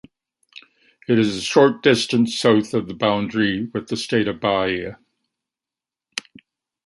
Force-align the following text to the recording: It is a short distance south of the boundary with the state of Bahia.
It 1.07 1.19
is 1.19 1.37
a 1.37 1.41
short 1.41 1.83
distance 1.83 2.35
south 2.35 2.73
of 2.73 2.87
the 2.87 2.95
boundary 2.95 3.65
with 3.71 3.89
the 3.89 3.95
state 3.95 4.27
of 4.27 4.39
Bahia. 4.39 4.97